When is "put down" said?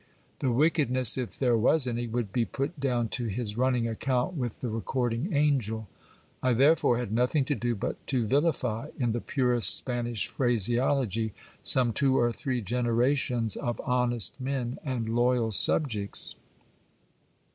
2.43-3.09